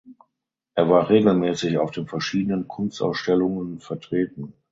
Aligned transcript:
Er 0.73 0.89
war 0.89 1.11
regelmäßig 1.11 1.77
auf 1.77 1.91
den 1.91 2.07
verschiedenen 2.07 2.67
Kunstausstellungen 2.67 3.79
vertreten. 3.81 4.53